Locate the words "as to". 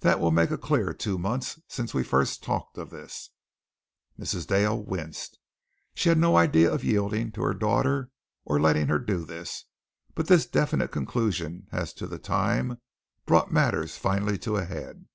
11.72-12.06